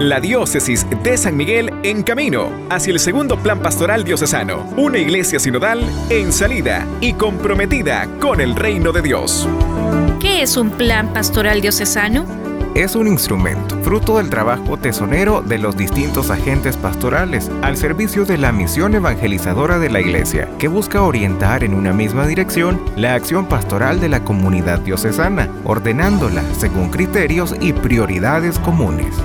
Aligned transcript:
La 0.00 0.18
diócesis 0.18 0.86
de 1.02 1.18
San 1.18 1.36
Miguel 1.36 1.74
en 1.82 2.02
camino 2.02 2.50
hacia 2.70 2.90
el 2.90 2.98
segundo 2.98 3.36
plan 3.36 3.60
pastoral 3.60 4.02
diocesano. 4.02 4.64
Una 4.78 4.96
iglesia 4.96 5.38
sinodal 5.38 5.84
en 6.08 6.32
salida 6.32 6.86
y 7.02 7.12
comprometida 7.12 8.08
con 8.18 8.40
el 8.40 8.56
reino 8.56 8.92
de 8.92 9.02
Dios. 9.02 9.46
¿Qué 10.18 10.40
es 10.40 10.56
un 10.56 10.70
plan 10.70 11.12
pastoral 11.12 11.60
diocesano? 11.60 12.24
es 12.74 12.94
un 12.94 13.08
instrumento, 13.08 13.76
fruto 13.82 14.18
del 14.18 14.30
trabajo 14.30 14.76
tesonero 14.76 15.42
de 15.42 15.58
los 15.58 15.76
distintos 15.76 16.30
agentes 16.30 16.76
pastorales, 16.76 17.50
al 17.62 17.76
servicio 17.76 18.24
de 18.24 18.38
la 18.38 18.52
misión 18.52 18.94
evangelizadora 18.94 19.78
de 19.78 19.90
la 19.90 20.00
Iglesia, 20.00 20.48
que 20.58 20.68
busca 20.68 21.02
orientar 21.02 21.64
en 21.64 21.74
una 21.74 21.92
misma 21.92 22.26
dirección 22.26 22.80
la 22.96 23.14
acción 23.14 23.46
pastoral 23.46 24.00
de 24.00 24.08
la 24.08 24.22
comunidad 24.22 24.78
diocesana, 24.78 25.48
ordenándola 25.64 26.42
según 26.54 26.90
criterios 26.90 27.54
y 27.60 27.72
prioridades 27.72 28.58
comunes. 28.60 29.16